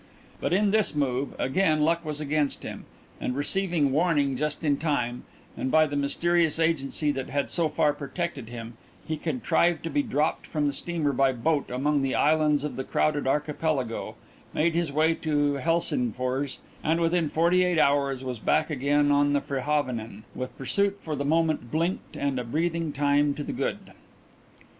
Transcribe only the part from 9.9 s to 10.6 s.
be dropped